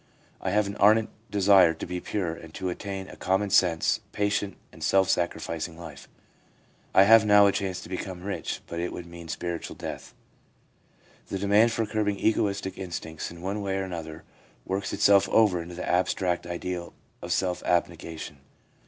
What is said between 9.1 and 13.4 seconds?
spiritual death/ The demand for curbing egoistic instincts